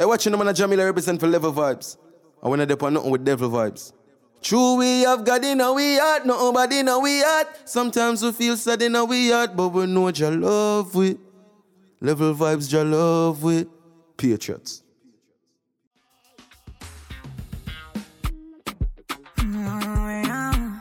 [0.00, 1.98] Hey, watching them on a Jamila represent for level vibes.
[2.42, 3.92] I wanna depend nothing with level vibes.
[4.40, 7.48] True, we have God in our heart, nobody in our heart.
[7.66, 11.18] Sometimes we feel sad in our heart, but we know Jah love we.
[12.00, 13.66] Level vibes, Jah love we.
[14.16, 14.82] Patriots.
[19.36, 20.80] Mm,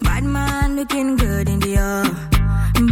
[0.00, 1.33] Bad man looking good the.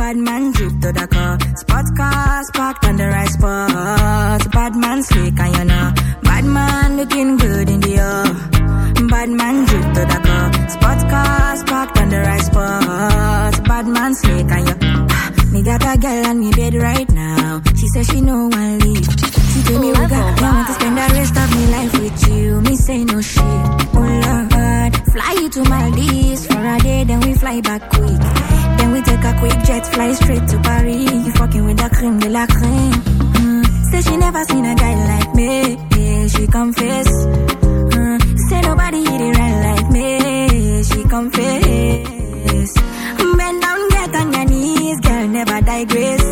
[0.02, 1.38] Bad man drip to the car.
[1.62, 4.50] Sports cars parked on the right spot.
[4.50, 5.92] Bad man slick and you know.
[6.24, 9.06] Bad man looking good in the air.
[9.08, 10.46] Bad man drip to the car.
[10.74, 13.64] Sports cars parked on the right spot.
[13.64, 15.52] Bad man slick and ah, you.
[15.52, 17.62] Me got a girl on me bed right now.
[17.78, 19.06] She says she no one leave.
[19.54, 22.28] She tell me we got I want to spend the rest of my life with
[22.28, 22.60] you.
[22.62, 23.62] Me say no shit.
[23.94, 28.51] Oh Lord, fly you to Maldives for a day, then we fly back quick.
[28.82, 31.12] Then we take a quick jet, fly straight to Paris.
[31.24, 32.92] You fucking with the cream de la creme.
[33.38, 33.64] Mm.
[33.90, 35.50] Say she never seen a guy like me.
[35.96, 37.08] Yeah, she confess.
[37.94, 38.38] Mm.
[38.48, 40.82] Say nobody hit it right like me.
[40.82, 42.70] She confess.
[43.38, 46.24] Bend down, get on your knees, girl, never digress.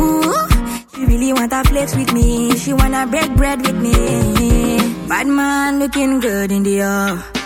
[0.00, 0.48] Ooh,
[0.94, 2.56] she really want to flex with me.
[2.56, 4.78] She wanna break bread with me.
[5.06, 7.39] Bad man looking good in the air.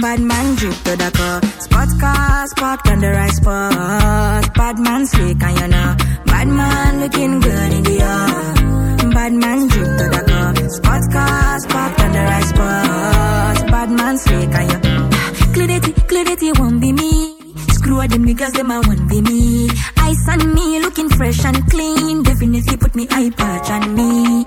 [0.00, 1.42] Bad man drip to the car.
[1.58, 4.54] Sports cars parked on the right spot.
[4.54, 5.96] Bad man slick and you know.
[6.24, 9.10] Bad man looking good in the air.
[9.10, 10.54] Bad man drip to the car.
[10.70, 13.70] Sports cars parked on the right spot.
[13.72, 15.52] Bad man slick and you.
[15.54, 17.34] Clarity, clarity won't be me.
[17.72, 19.68] Screw them niggas, them I won't be me.
[19.96, 22.22] Ice on me, looking fresh and clean.
[22.22, 24.44] Definitely put me eye patch on me.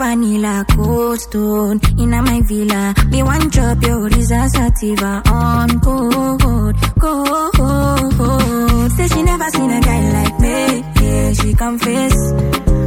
[0.00, 2.94] Vanilla cold stone in my villa.
[3.10, 8.92] Me one drop your Risa Sativa on cold, cold.
[8.92, 10.56] Say she never seen a guy like me.
[11.04, 12.14] Yeah, she confess.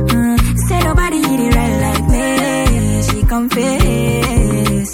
[0.10, 3.04] Mm, say nobody hit it right like me.
[3.04, 4.92] She confess.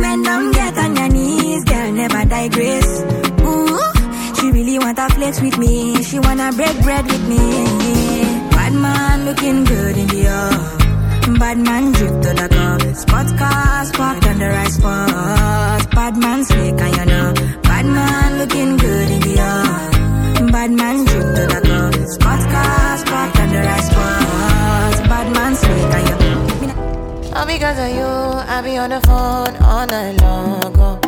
[0.00, 3.02] Bend down, get on your knees, girl, never digress.
[3.42, 3.80] Ooh,
[4.36, 6.04] she really want to flex with me.
[6.04, 7.38] She wanna break bread with me.
[8.52, 10.87] Bad man looking good in the air.
[11.38, 12.78] Bad man drip to the car.
[12.94, 15.90] Spot cars parked on the right spot.
[15.92, 17.32] Bad man slick and you know.
[17.62, 20.48] Bad man looking good in the air.
[20.50, 21.92] Bad man drip to the car.
[22.08, 25.08] Spot cars parked on the right spot.
[25.08, 26.66] Bad man slick and you.
[26.66, 28.04] Na- All because of you,
[28.54, 30.74] I be on the phone all night long.
[30.80, 30.98] Oh.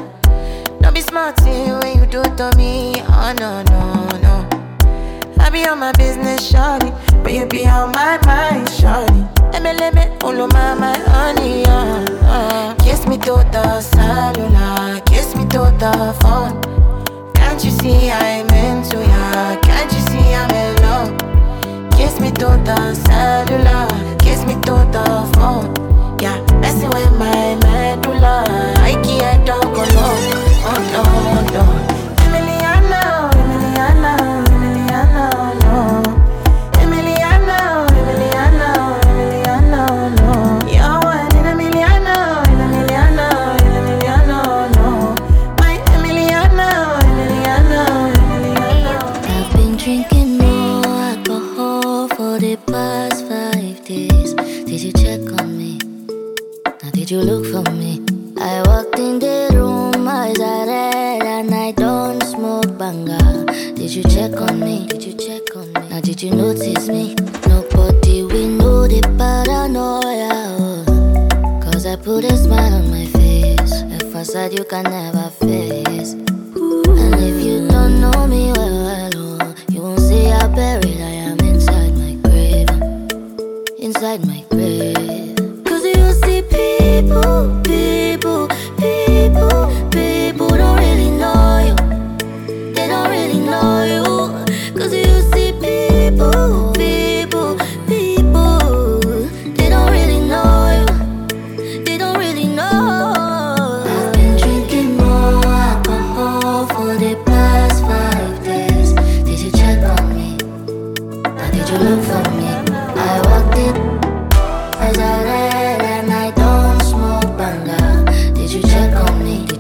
[0.81, 2.95] Don't be smart when you do to me.
[3.09, 4.49] Oh no, no, no.
[5.41, 6.91] I be on my business, shawty.
[7.23, 9.40] But you be on my mind, shawty.
[10.23, 12.75] All of my, honey, uh, uh.
[12.77, 16.61] Kiss me to the cellular, kiss me to the phone.
[17.35, 19.61] Can't you see I'm into ya?
[19.61, 21.91] Can't you see I'm in love?
[21.93, 23.89] Kiss me to the cellular,
[24.19, 25.75] kiss me to the phone.
[26.21, 27.70] Yeah, messing with my.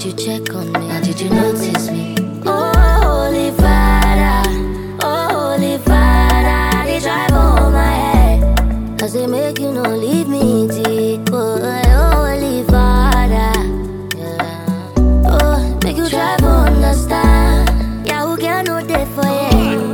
[0.00, 0.90] Did you check on me?
[0.96, 2.14] Or did you notice me?
[2.46, 2.72] Oh,
[3.04, 4.48] Holy Father,
[5.02, 8.98] oh, Holy Father, they drive on my head.
[8.98, 11.28] Cause they make you no leave me, deep.
[11.30, 13.52] Oh, Holy Father,
[14.16, 14.94] yeah.
[15.28, 18.06] oh, make you drive try the understand.
[18.06, 19.92] Yeah, who can no day for you?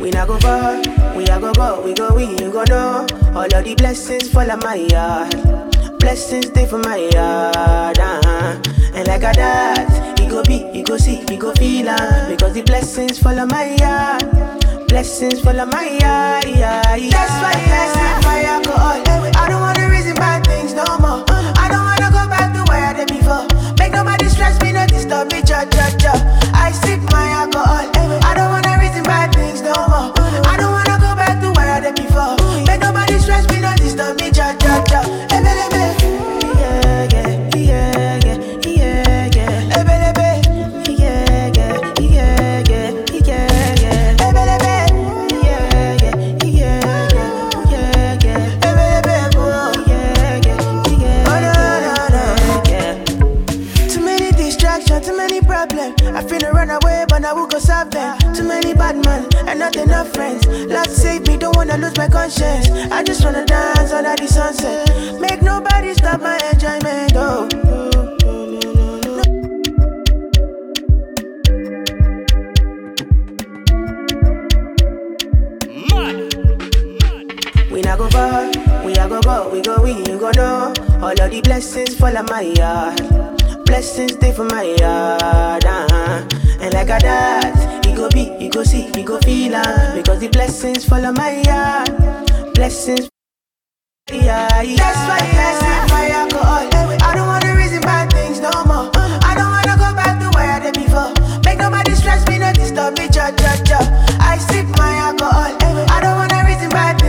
[0.00, 0.80] We not go far,
[1.16, 3.08] we are go go, we go we, you go no.
[3.34, 5.98] All of the blessings fall on my yard.
[5.98, 7.98] Blessings stay for my yard.
[7.98, 8.02] Uh.
[8.02, 8.21] Ah.
[8.44, 12.54] And like a that, he go be, he go see, he go feel uh, Because
[12.54, 14.88] the blessings fall on my yard.
[14.88, 16.44] Blessings fall on my yard.
[16.46, 17.10] Yeah, yeah.
[17.10, 19.38] That's why the blessings my alcohol.
[19.38, 21.24] I don't wanna reason bad things no more.
[21.56, 23.46] I don't wanna go back to where I did before.
[23.78, 26.12] Make nobody stress me, no disturb me, cha cha cha.
[26.52, 27.91] I sip my alcohol.
[61.92, 62.70] Lose my conscience.
[62.90, 65.20] I just wanna dance under the sunset.
[65.20, 67.12] Make nobody stop my enjoyment.
[67.16, 67.48] Oh.
[77.70, 78.50] We not go far,
[78.84, 80.72] we a go go, we go we, you go know.
[81.00, 83.64] All of the blessings fall on my yard.
[83.64, 85.64] Blessings stay for my yard.
[85.64, 86.28] Uh-huh.
[86.60, 90.20] And like a that, he go be, he go see, he go feel uh, Because
[90.20, 92.54] the blessings fall on my yard.
[92.54, 93.08] Blessings.
[94.10, 94.76] Yeah, yeah.
[94.76, 96.68] That's why blessings my alcohol.
[97.04, 98.88] I don't wanna reason bad things no more.
[98.96, 101.12] I don't wanna go back to where I did before.
[101.44, 103.80] Make nobody stress me, no disturb me, cha cha cha.
[104.20, 105.52] I sip my alcohol.
[105.92, 107.01] I don't wanna reason bad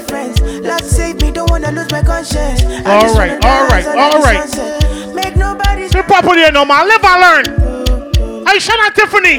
[0.00, 0.40] friends.
[0.40, 2.62] Lord save me, don't wanna lose my conscience.
[2.64, 5.14] I All right, all right, all sunset.
[5.14, 6.86] Make nobody The proper there no man.
[6.88, 7.44] Live and learn.
[7.60, 8.44] Oh, oh.
[8.46, 9.38] I shall not Tiffany.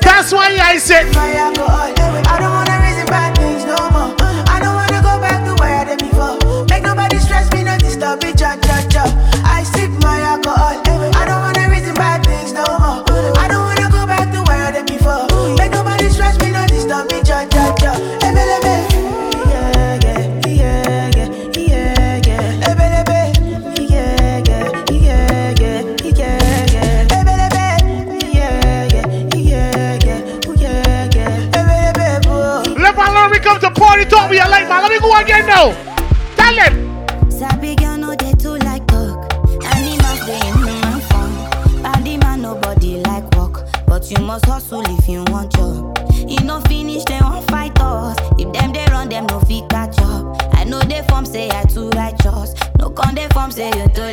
[0.00, 1.06] That's why I said
[35.26, 35.72] again now.
[36.36, 37.30] Tell them.
[37.30, 39.32] Sabi girl too like talk.
[39.74, 41.82] Animals dey in.
[41.82, 45.98] Body man nobody like work, but you must hustle if you want job.
[46.44, 48.16] No finish dem wan fight us.
[48.38, 50.36] If dem dey run dem no fit catch up.
[50.54, 52.54] I know dey form say I too righteous.
[52.78, 54.12] No con dey form say you too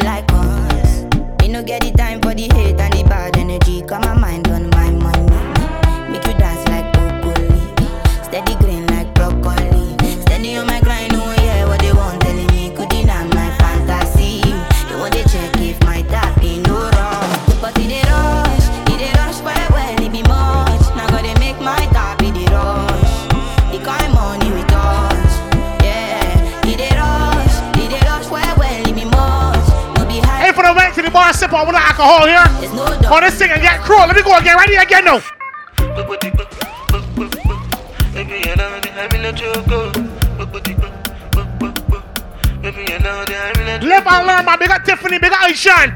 [45.56, 45.94] Tiffany.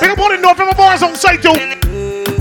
[0.00, 1.48] Big up all the November bars on site too.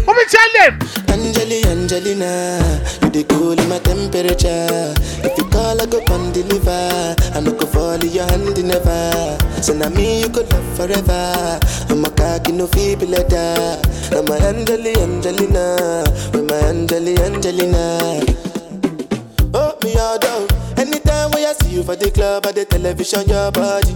[0.04, 0.80] What me tell them?
[1.08, 2.60] Angeli, Angelina,
[3.02, 4.94] you the cool in my temperature.
[5.24, 7.16] If you call, I go come deliver.
[7.34, 9.38] I no go fall in your hand never.
[9.62, 11.58] So now me you could love forever.
[11.90, 13.80] I'm a cocky no feeble letter.
[14.12, 16.04] I'm a Angeli, Angelina,
[16.34, 18.26] with my Angeli, Angelina.
[19.54, 20.63] Oh, me all down.
[20.84, 23.96] Anytime when I see you for the club or the television, your body.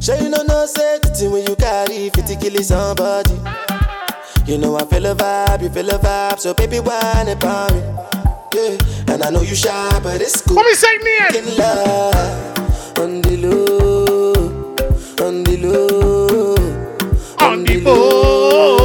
[0.00, 3.34] Sure you know no thing when you carry 50 kill somebody.
[4.46, 7.80] You know I feel a vibe, you feel a vibe, so baby whine about me.
[8.54, 8.78] Yeah,
[9.12, 10.54] and I know you shy, but it's cool.
[10.54, 11.34] What me say, man?
[11.34, 14.32] In love, on the low,
[15.26, 16.54] on the low,
[17.40, 18.81] On on the low, low,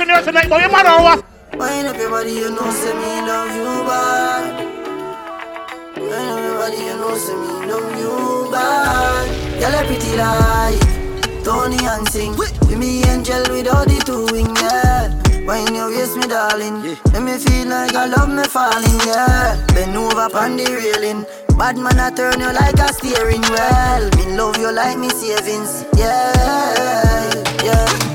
[0.00, 1.24] is on the Buccaneers tonight, but you matter what?
[1.58, 4.64] Wine everybody, you know, say me love you bad.
[5.96, 9.26] Wine everybody, you know, say me love you bad.
[9.60, 12.36] Girl, a pretty like Tony and sing.
[12.36, 15.14] With me angel with all the two wing, yeah.
[15.46, 16.82] Wine your waist, me darling.
[17.12, 19.56] Let me feel like I love me falling, yeah.
[19.74, 21.24] Bend over on the railing.
[21.56, 24.10] Bad man, I turn you like a steering wheel.
[24.16, 28.07] Me love you like me savings, yeah, yeah.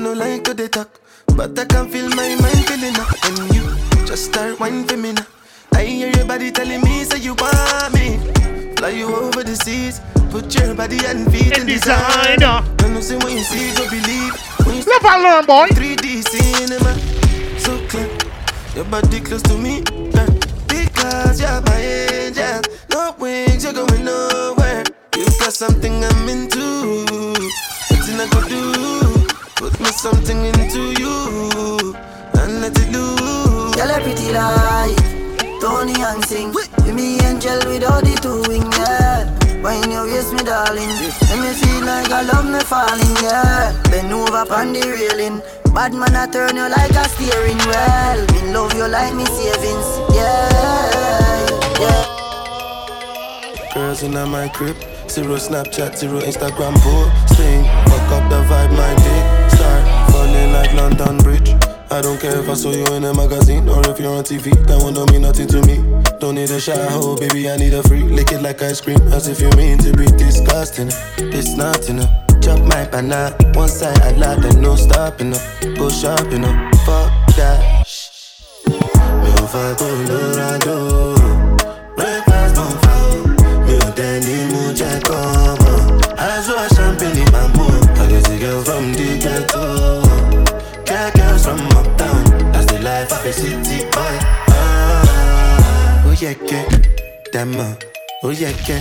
[0.00, 0.98] No like to they talk,
[1.36, 3.12] but I can feel my mind feeling up.
[3.24, 3.62] And you
[4.06, 5.26] just start whining for me now.
[5.74, 8.16] I hear your body telling me say you want me.
[8.76, 12.38] Fly you over the seas, put your body and feet in, In design.
[12.38, 12.64] designer.
[12.78, 14.32] Don't know say when you see, go believe.
[14.64, 15.66] When you and learn, boy.
[15.68, 16.92] 3D cinema,
[17.60, 18.08] so clear.
[18.74, 19.82] Your body close to me,
[20.16, 20.26] uh,
[20.66, 22.62] because you're my angel.
[22.90, 24.82] No wings, you're going nowhere.
[25.14, 27.34] You got something I'm into.
[27.90, 29.19] Nothing I could do.
[29.60, 31.92] Put me something into you
[32.40, 33.76] and let it loose.
[33.76, 34.96] Girl, a pretty like
[35.60, 36.50] Tony and sing.
[36.54, 39.28] With me angel with all the two wing, yeah.
[39.60, 40.88] Wine your waist, me darling.
[41.28, 43.76] Let me feel like I love me falling, yeah.
[43.90, 45.42] Bend over on the railing.
[45.74, 48.24] Bad man, I turn you like a steering wheel.
[48.32, 50.48] Me love you like me savings, yeah,
[51.78, 52.04] yeah.
[53.74, 54.76] Girls in my crib,
[55.10, 57.64] zero Snapchat, zero Instagram posting.
[57.92, 59.09] Fuck up the vibe, my dick start falling
[60.60, 61.50] like London Bridge.
[61.90, 64.52] I don't care if I saw you in a magazine or if you're on TV.
[64.66, 65.76] That one don't mean nothing to me.
[66.20, 67.50] Don't need a shower, oh, baby.
[67.50, 68.02] I need a free.
[68.02, 70.90] Lick it like ice cream, as if you mean to be disgusting.
[71.16, 72.10] It's not enough.
[72.42, 75.42] Chop my banana, one side I like and no stopping up.
[75.76, 76.70] Push up, you know.
[76.84, 77.86] Fuck that.
[78.68, 81.19] Me over.
[93.32, 94.16] The life of a city boy.
[94.48, 96.64] Ah, Ó yẹ kẹ́
[97.32, 97.74] dàmọ̀.
[98.24, 98.80] Ó yẹ kẹ́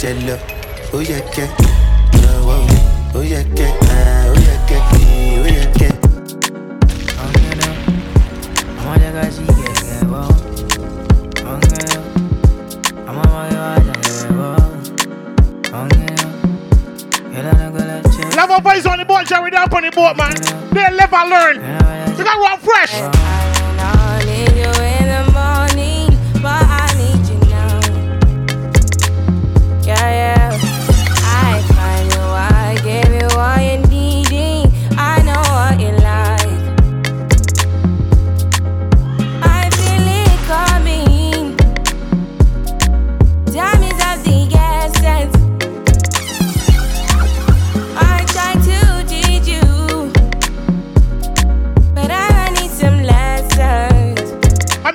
[0.00, 0.36] jẹ lọ.
[0.92, 1.46] Ó yẹ kẹ́
[2.22, 2.58] lọ́wọ́.
[3.14, 4.80] Ó yẹ kẹ́ ah, ó yẹ kẹ́
[5.42, 5.92] ó yẹ kẹ́.
[18.36, 20.34] Level boys on the boat, Jerry, down on the boat, man.
[20.72, 21.56] They and learn.
[22.18, 23.25] We got run fresh.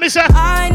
[0.01, 0.25] Miss her.
[0.33, 0.70] I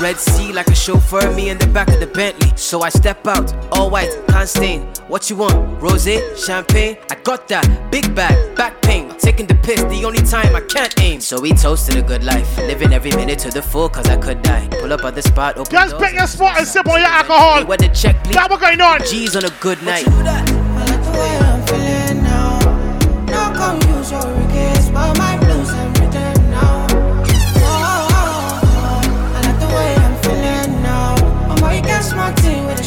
[0.00, 2.50] Red Sea, like a chauffeur, me in the back of the Bentley.
[2.56, 4.82] So I step out, all white, can't stain.
[5.08, 5.82] What you want?
[5.82, 6.08] Rose,
[6.42, 6.96] champagne?
[7.10, 7.90] I got that.
[7.90, 9.12] Big bag, back pain.
[9.18, 11.20] Taking the piss, the only time I can't aim.
[11.20, 14.40] So we toasted a good life, living every minute to the full, cause I could
[14.40, 14.68] die.
[14.80, 17.66] Pull up at the spot, open Just pick your spot and sip on your alcohol.
[17.66, 18.36] Where the check, please.
[18.36, 19.00] Now what's going on?
[19.04, 21.49] G's on a good night.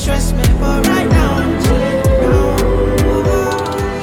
[0.03, 2.03] Stress me, but right now I'm chilling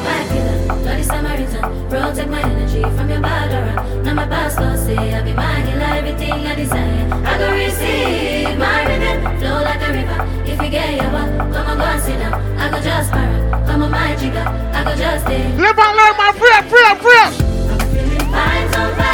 [0.09, 1.62] My killer, bloody Samaritan.
[1.90, 4.02] Protect my energy from your bad aura.
[4.02, 7.04] Now my pastor say I be my healer, everything I desire.
[7.30, 10.19] I go receive my rhythm, flow like a river.
[10.50, 12.33] If you get your back, come on, go and sit down.
[12.59, 14.47] I go just para, come on, my jigger.
[14.73, 15.45] I go just stay.
[15.64, 17.30] Live and learn, my friend, friend, friend.
[18.33, 19.10] Vibes on vibes,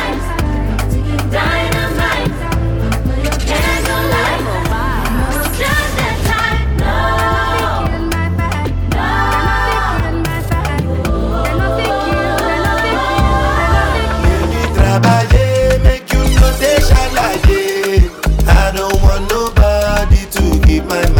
[20.86, 21.15] my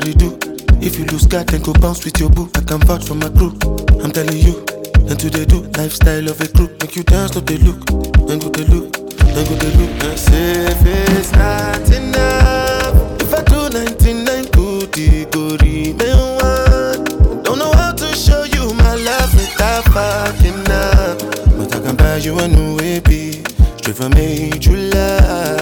[0.00, 0.38] carry do.
[0.80, 2.50] If you lose guard, then go bounce with your boo.
[2.54, 3.56] I can vouch for my crew.
[4.02, 4.64] I'm telling you,
[5.08, 6.68] and to they do lifestyle of a crew.
[6.80, 7.80] Make you dance, no they look,
[8.26, 10.04] then go they look, then go they look.
[10.04, 17.42] I say if it's not enough, if I do 99 good, go remain one.
[17.42, 21.18] Don't know how to show you my love without fucking up,
[21.56, 23.42] but I can buy you a new baby,
[23.78, 25.24] straight from major land.
[25.28, 25.55] Ah,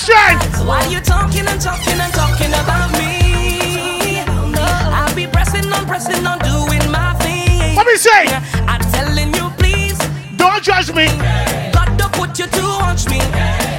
[0.00, 0.66] Ask him a question.
[0.66, 4.22] Why you talking and talking and talking about me?
[4.56, 7.76] I'll be pressing on, pressing on, doing my thing.
[7.76, 8.26] What me say?
[8.66, 9.98] I'm telling you, please.
[10.36, 11.06] Don't judge me.
[11.72, 13.20] God don't put you to watch me.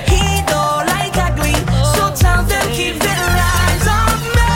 [0.06, 1.58] He don't like ugly,
[1.96, 4.52] so tell them keep their eyes on me.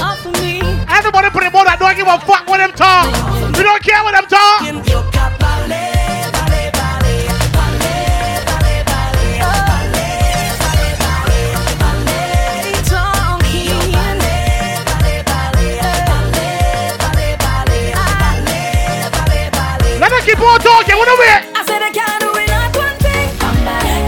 [0.00, 0.62] Off of me.
[0.88, 3.12] Everybody put it more that don't give a fuck what them talk.
[3.56, 5.37] We don't care what them talk.
[20.98, 21.06] Keep on talking.
[21.06, 21.26] What are we?
[21.54, 23.28] I said I can't do it, not one thing.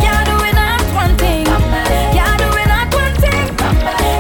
[0.03, 1.45] Can't do it, not one thing.
[1.47, 3.57] Can't do it, not one thing.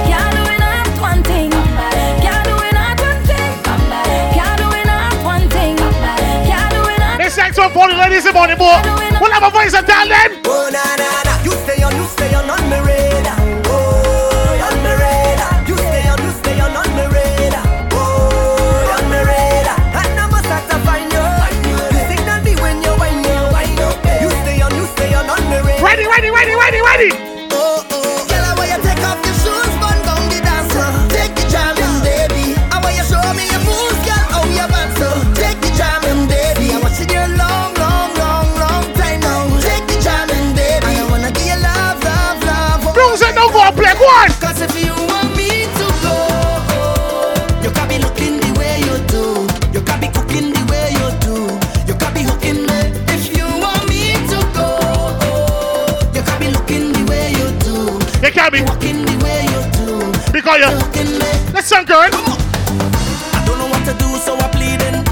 [0.06, 1.50] Can't do it, not one thing.
[1.50, 3.50] Can't do it, not one thing.
[4.34, 5.76] Can't do it, not one thing.
[6.46, 8.80] Can't do it, not This next one for the ladies in morning, boy.
[9.20, 10.40] We'll have a voice and tell them.
[10.46, 12.80] Oh na na na, you stay on, you stay on on my
[61.70, 62.10] girl.
[62.10, 65.04] I don't know what to do, so I'm pleading.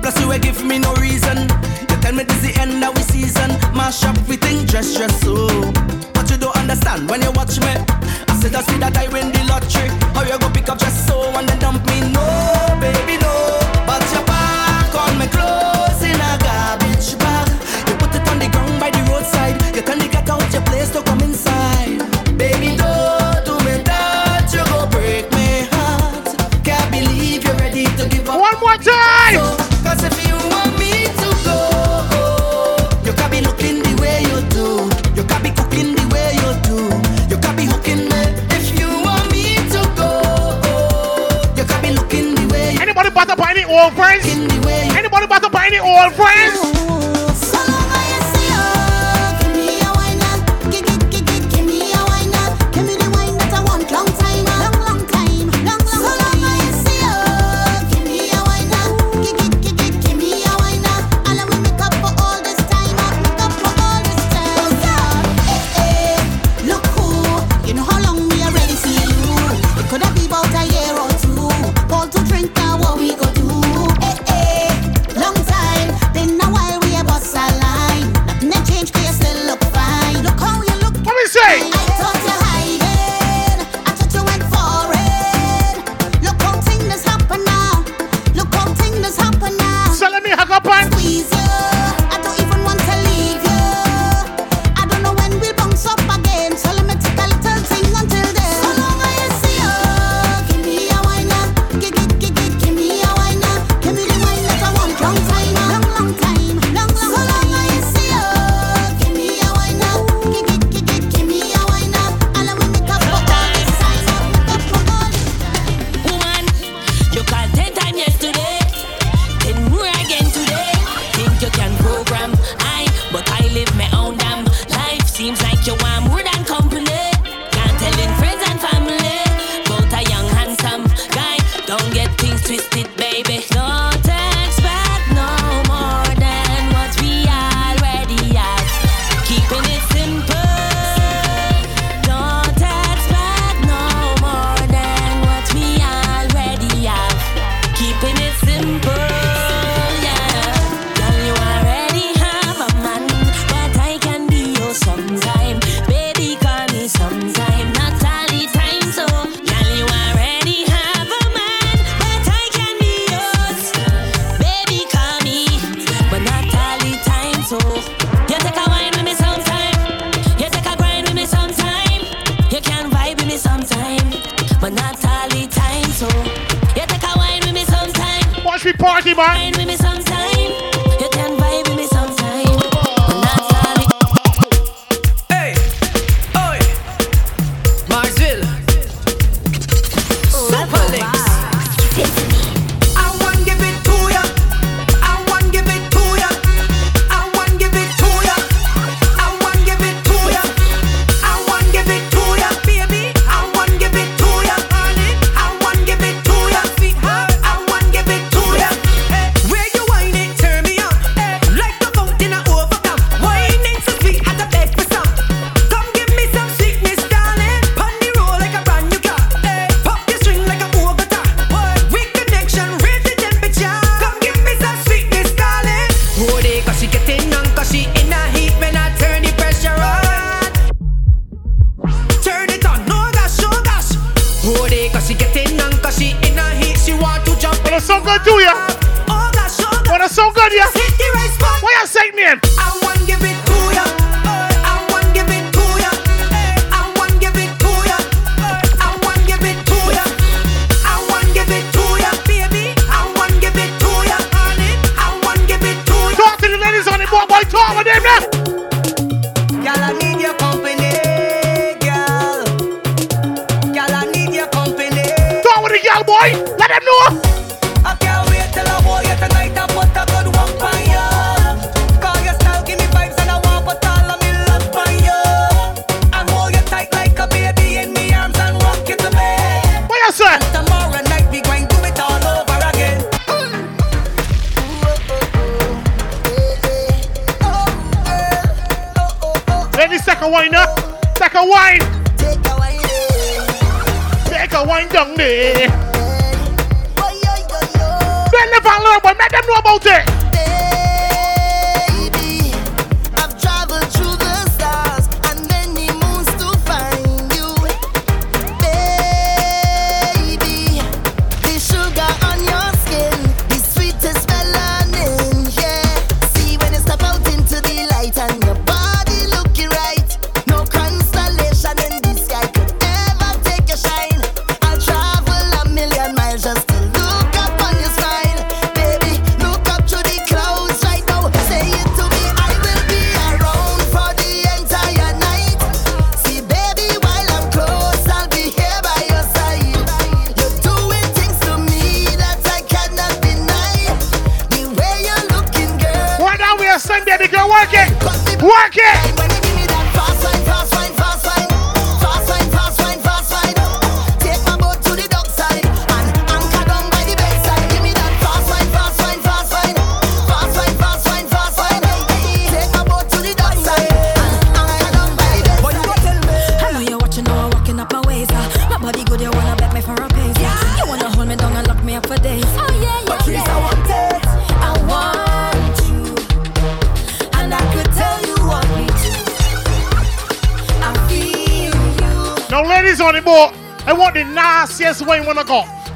[0.00, 1.42] Plus, you give me no reason.
[1.90, 3.50] You tell me this the end of the season.
[3.76, 5.46] Mash up, we think dress, dress, so.
[6.14, 7.74] But you don't understand when you watch me.
[8.28, 9.09] I said, I see that I
[43.80, 44.26] old friends?
[44.26, 46.79] Anybody about to buy any old friends?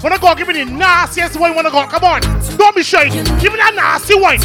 [0.04, 1.86] Wanna go, give me the nastiest wine Wanna go.
[1.86, 2.20] Come on.
[2.58, 3.08] Don't be shy.
[3.08, 4.38] Give me that nasty wine.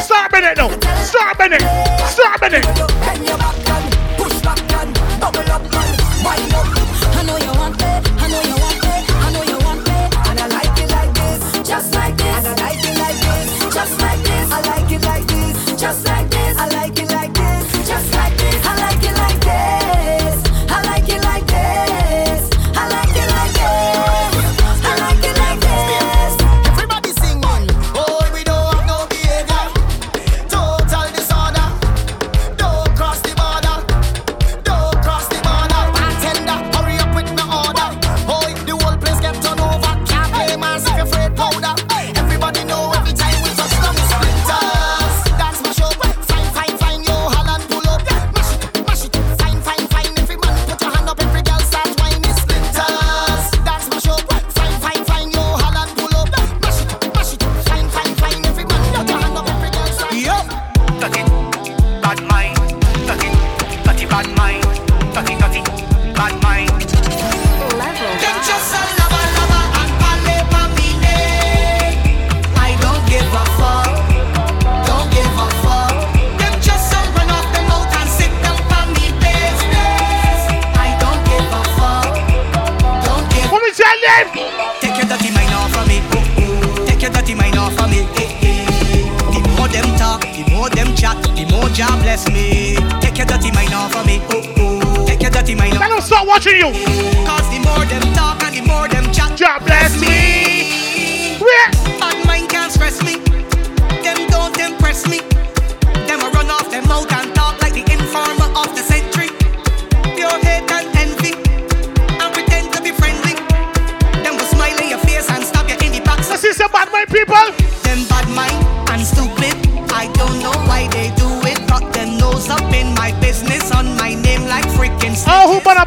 [0.00, 0.70] Start it, now.
[1.02, 1.62] Start Bennett.
[2.08, 3.23] Start it!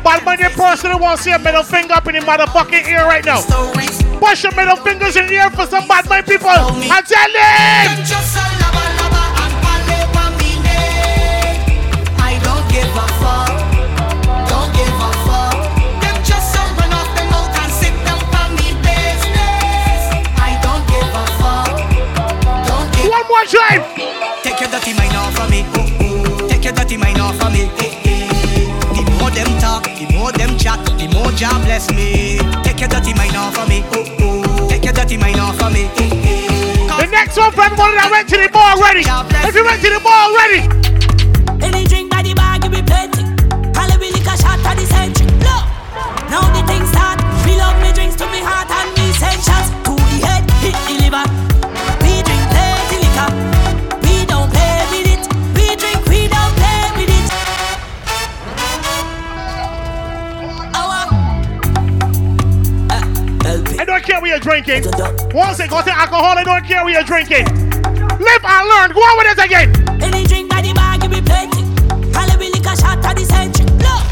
[0.07, 2.87] Bad man, the person who wants to see a middle finger up in the motherfucking
[2.87, 3.41] ear right now.
[4.23, 6.47] Push your middle fingers in the air for some bad man people.
[6.47, 8.07] I tell them.
[23.11, 23.83] One more time.
[24.41, 25.06] Take your dirty mind.
[31.27, 32.39] Oh, Jah bless me.
[32.63, 33.83] Take your dirty mind off of me.
[33.91, 34.69] Oh, oh.
[34.69, 35.83] Take your dirty mind off of me.
[35.91, 39.03] The next one for one that went to the bar already.
[39.43, 40.63] If you went to the bar already.
[41.59, 43.27] Any drink by the bar, give me plenty.
[43.75, 45.27] Call it really a shot at the century.
[45.43, 45.67] Look,
[46.31, 47.19] now the things start.
[47.43, 49.67] We love me drinks to me heart and me essentials.
[49.83, 51.46] To the head, hit the liver.
[63.87, 64.83] don't care what you're drinking.
[65.33, 67.45] Once it goes to alcohol, I don't care what you're drinking.
[68.19, 68.91] Live and learn.
[68.91, 69.71] Go on with it again.
[70.03, 71.63] Any drink by the bar, give me plenty.
[72.11, 73.65] Calibre liquor shot at the century.
[73.79, 74.03] Look,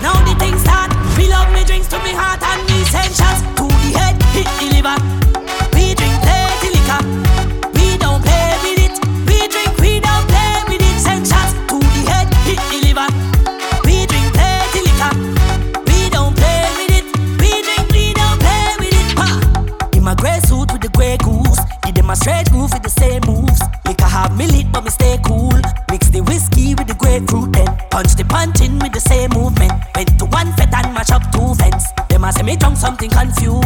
[0.00, 0.90] now the things start.
[1.18, 3.44] We love me drinks to me heart and me essentials.
[3.60, 5.19] To the head, hit the liver.
[33.00, 33.59] something confused.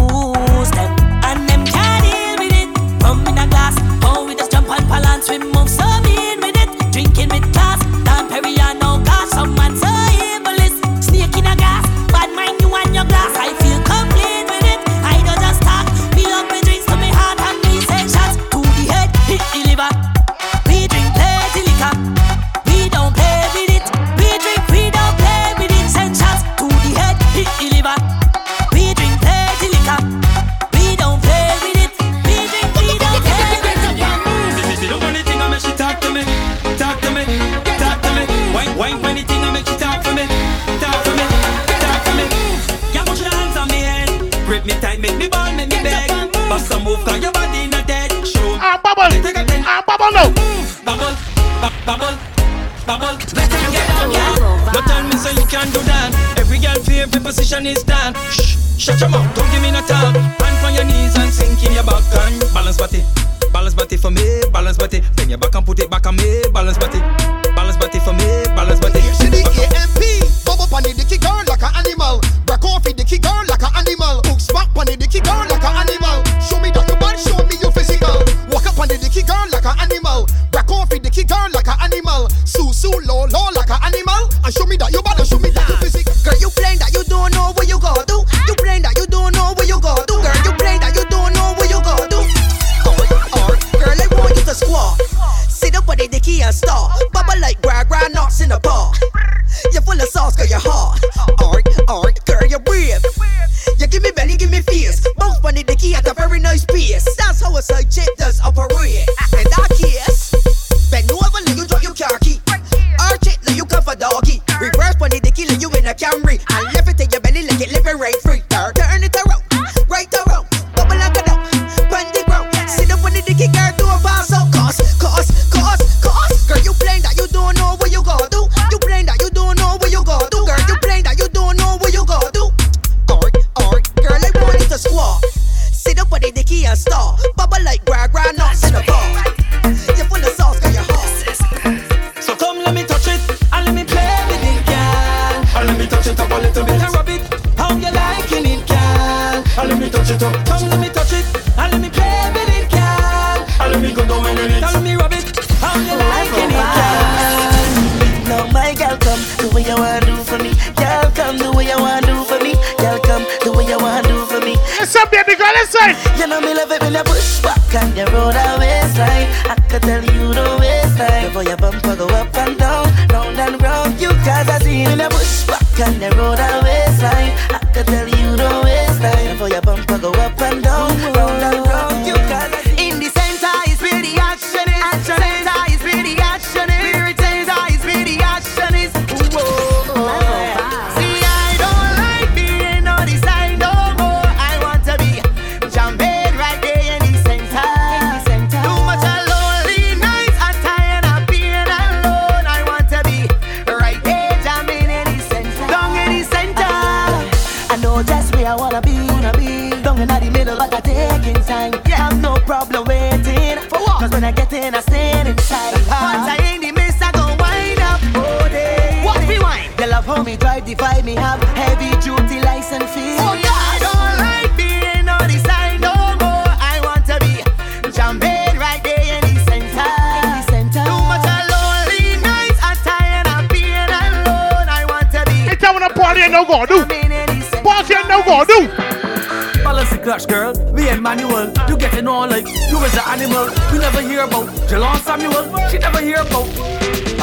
[165.04, 165.90] up, baby girl, listen.
[166.18, 169.28] You know me love it when you push back and you roll that waistline.
[169.52, 171.28] I could tell you the waistline.
[171.28, 174.00] Before your bumper go up and down, round and round.
[174.00, 176.33] You guys are when you push back and you roll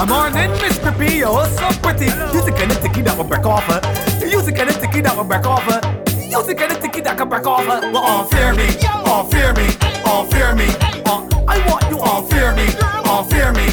[0.02, 2.10] Good morning, Miss Pippi, you're oh, so pretty.
[2.10, 2.34] Hello.
[2.34, 3.78] You kind of ticky that will break off her?
[3.78, 5.78] a kind of ticky that will break off her?
[5.80, 7.92] a kind of ticky that can break off her?
[7.92, 8.66] Well, all fear me,
[9.06, 9.70] all fear me,
[10.04, 10.66] all fear me.
[11.06, 12.66] All, I want you all fear me,
[13.06, 13.66] all fear me.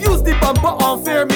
[0.00, 1.35] Use the bumper, all fear me.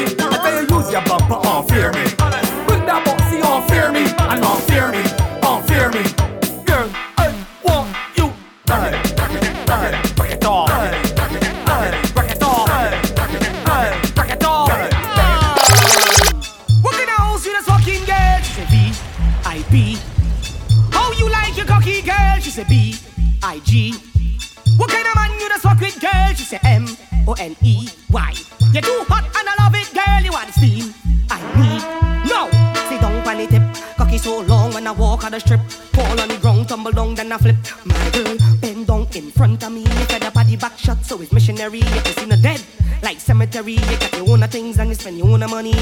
[35.40, 35.60] Strip.
[35.92, 37.56] Fall on the ground, tumble down, then I flip.
[37.84, 39.84] My girl, bend down in front of me.
[40.08, 41.78] Fed up at the back shot, so it's missionary.
[41.78, 42.62] You can see no dead.
[43.02, 45.74] Like cemetery, you got your own things and you spend your own money.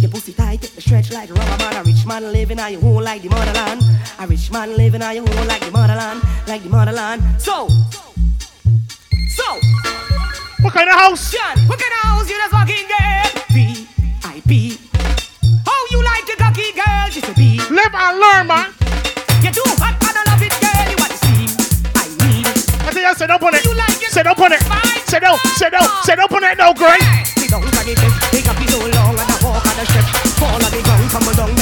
[0.00, 1.76] Your pussy tight, it stretch like rubber man.
[1.76, 3.82] A rich man living on your home like the motherland.
[4.18, 7.22] A rich man living on your home like the motherland, like the motherland.
[7.40, 7.68] So,
[9.30, 9.44] so,
[10.60, 11.32] what kind of house?
[11.32, 13.32] John, what kind of house you just walking get?
[13.48, 14.78] VIP.
[15.64, 17.10] How you like the cocky girl?
[17.10, 17.60] She said B.
[17.70, 18.77] Live and learn, man.
[19.48, 20.84] You too hot I love it, girl.
[20.92, 21.48] You want to steam?
[21.96, 22.68] I need it.
[22.84, 23.64] I think I said up on it.
[23.64, 24.12] You like it?
[24.12, 24.60] Sit up on it.
[25.08, 26.02] Sit up, sit up, ah.
[26.04, 27.00] sit up on it now, Greg.
[27.24, 28.12] Sit down on the tip.
[28.28, 29.88] They got me so long and I walk on the.
[30.36, 31.57] Fall on the ground, tumble down,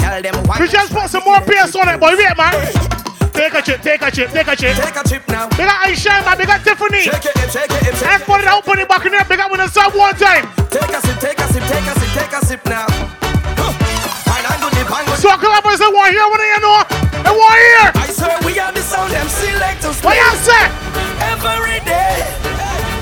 [0.00, 0.60] I made the girl them want.
[0.60, 2.14] We just put some more bass on it, boy.
[2.16, 2.54] Wait, man.
[3.32, 4.74] Take a chip, take a chip, take a chip.
[4.74, 5.46] Take a chip now.
[5.54, 6.36] Big up Aisha, man.
[6.38, 7.06] Big up Tiffany.
[7.06, 8.02] Shake it, shake it, shake it.
[8.02, 9.22] Everybody that open it back in there.
[9.24, 10.50] Big up with the sub one time.
[10.74, 12.90] Take a sip, take a sip, take a sip, take a sip now.
[13.54, 13.70] Huh.
[14.26, 15.22] Fine and good, and good.
[15.22, 16.26] So clubbers, they want here.
[16.26, 16.82] What do you know?
[17.22, 17.88] They want here.
[17.94, 20.02] I swear we are the sound them selectors.
[20.02, 20.64] What you say?
[21.22, 22.26] Every day,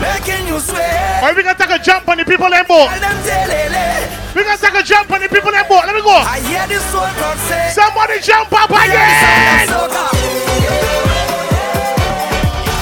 [0.04, 1.24] making you sweat.
[1.24, 2.92] Alright, we gonna take a jump on the people in boat.
[2.92, 4.25] Eh.
[4.36, 4.44] Tell them telele.
[4.44, 5.84] We gonna take a jump on the people in boat.
[5.86, 6.10] Let me go.
[6.10, 7.70] I hear the soul crowd say.
[7.72, 9.68] Somebody jump up We are again.
[9.68, 10.06] sound of soca.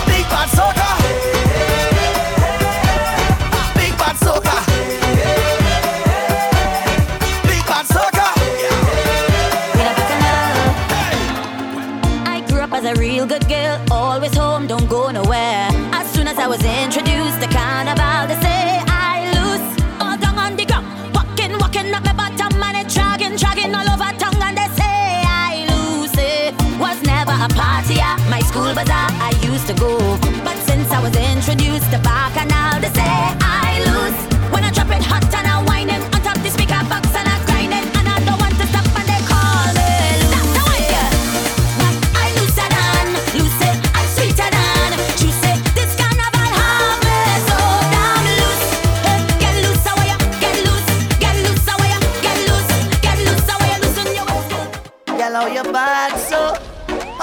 [0.07, 0.89] Big bad soca.
[3.75, 4.57] Big bad soca.
[7.47, 8.27] Big bad soca.
[12.27, 15.69] I grew up as a real good girl, always home, don't go nowhere.
[15.93, 17.04] As soon as I was introduced
[29.77, 30.19] to.
[30.45, 33.07] But since I was introduced to Bacchanal, they say
[33.41, 34.19] I lose.
[34.53, 37.29] When I drop it hot and I wind it on top the speaker box and
[37.29, 37.87] I grind it.
[37.99, 40.33] And I don't want to stop and they call me loose.
[40.35, 41.13] That's how I get.
[41.81, 43.07] But I looser than,
[43.39, 45.59] loose it, I'm sweeter than, juice it.
[45.77, 47.19] This carnival have me
[47.49, 47.59] so
[47.95, 48.67] damn loose.
[49.43, 50.11] Get loose away,
[50.43, 50.89] get loose,
[51.23, 51.93] get loose away,
[52.25, 52.73] get loose,
[53.05, 54.29] get loose away, loosen your...
[55.19, 56.75] Girl, how you bad so?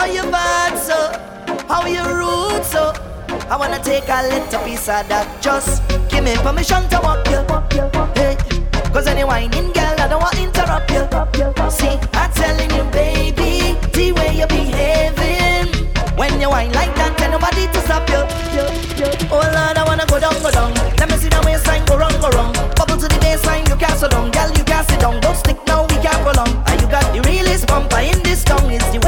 [0.01, 1.40] are you bad so?
[1.71, 2.91] How you rude, so
[3.49, 5.25] I wanna take a little piece of that.
[5.41, 7.39] Just give me permission to walk you.
[8.13, 8.35] Hey,
[8.91, 11.07] cause any whining girl, I don't wanna interrupt you.
[11.71, 15.71] See, I'm telling you, baby, the way you're behaving.
[16.19, 18.19] When you whine like that, tell nobody to stop you.
[19.31, 20.73] Oh Lord, I wanna go down, go down.
[20.99, 22.53] Let me see that waistline go round, go round.
[22.75, 25.21] Bubble to the baseline, you can't sit down, girl, you can't sit down.
[25.21, 26.51] Don't stick now, we can't prolong.
[26.67, 28.69] And you got the realest bumper in this town.
[28.69, 28.99] It's the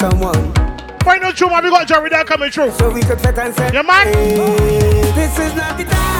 [0.00, 0.52] someone.
[1.04, 1.62] Why true, man?
[1.62, 2.70] We got Jerry there coming through.
[2.72, 4.06] So we could set and say, man.
[4.06, 6.19] Hey, this is not the time.